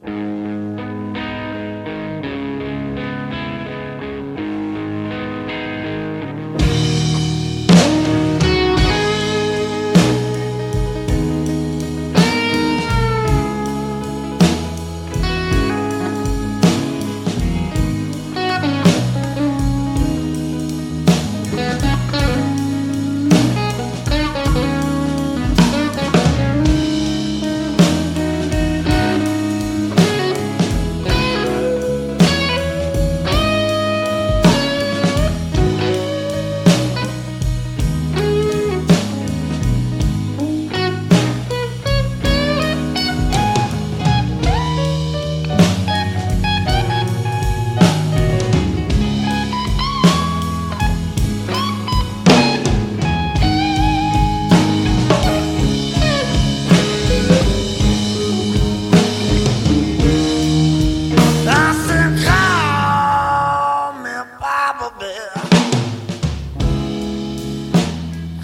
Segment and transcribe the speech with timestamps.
[0.00, 0.67] Música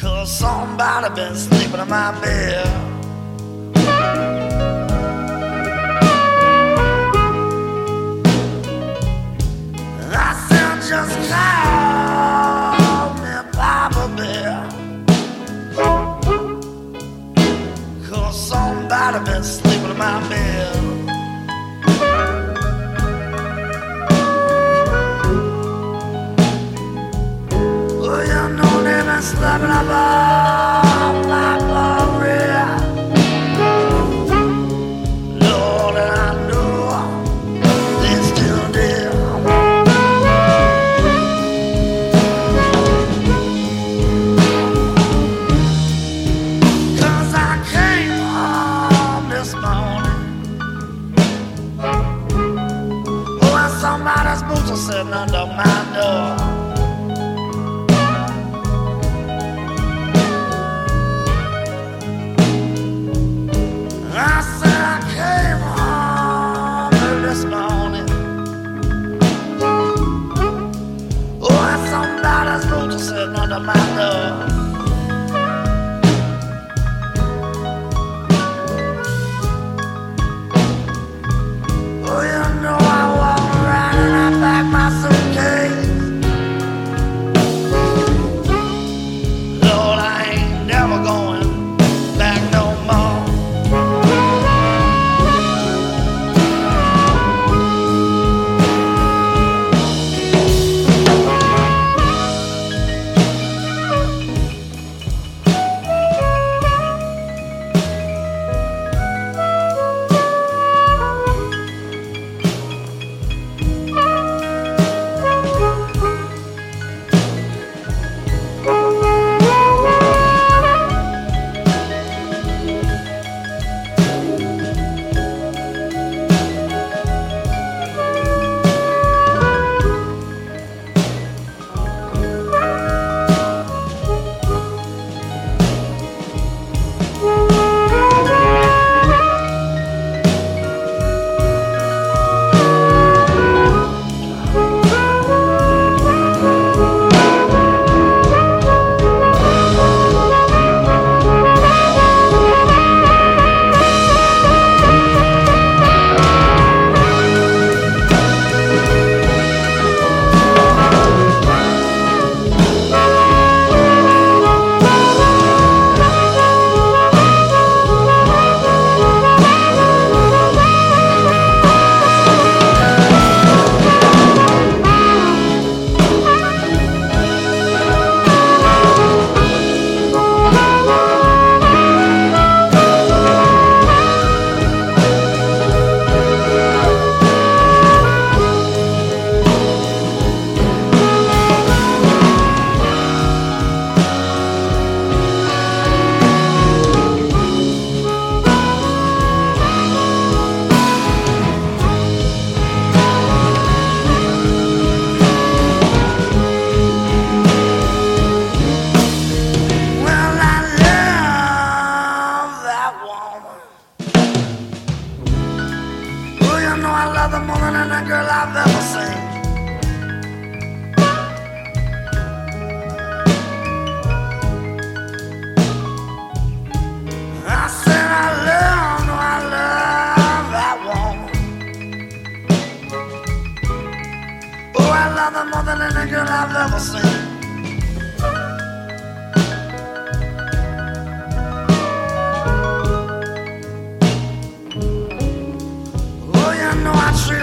[0.00, 2.82] Cause somebody been sleeping in my bed.
[10.88, 14.02] Just call me Papa
[18.32, 19.42] somebody been
[29.22, 30.81] slapping up all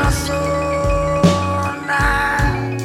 [0.00, 0.34] Oh, so
[1.86, 2.82] nice.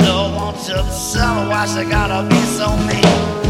[0.00, 0.74] Lord, won't you
[1.12, 3.49] tell her why she gotta be so mean?